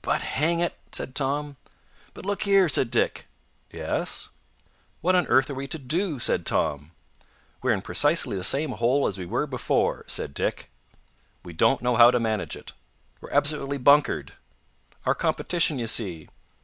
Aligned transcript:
"But, 0.00 0.22
hang 0.22 0.60
it" 0.60 0.78
said 0.92 1.12
Tom. 1.12 1.56
"But, 2.14 2.24
look 2.24 2.42
here" 2.44 2.68
said 2.68 2.88
Dick. 2.88 3.26
"Yes?" 3.72 4.28
"What 5.00 5.16
on 5.16 5.26
earth 5.26 5.50
are 5.50 5.54
we 5.56 5.66
to 5.66 5.76
do?" 5.80 6.20
said 6.20 6.46
Tom. 6.46 6.92
"We're 7.62 7.72
in 7.72 7.82
precisely 7.82 8.36
the 8.36 8.44
same 8.44 8.70
hole 8.70 9.08
as 9.08 9.18
we 9.18 9.26
were 9.26 9.48
before," 9.48 10.04
said 10.06 10.34
Dick. 10.34 10.70
"We 11.42 11.52
don't 11.52 11.82
know 11.82 11.96
how 11.96 12.12
to 12.12 12.20
manage 12.20 12.54
it." 12.54 12.74
"We're 13.20 13.32
absolutely 13.32 13.78
bunkered." 13.78 14.34
"Our 15.04 15.16
competition, 15.16 15.80
you 15.80 15.88
see." 15.88 16.28